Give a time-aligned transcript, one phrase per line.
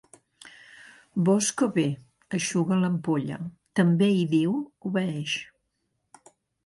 [1.27, 1.85] Bosco ve,
[2.37, 3.37] eixuga l'ampolla»
[3.81, 4.57] també hi diu
[4.93, 5.37] obeeix.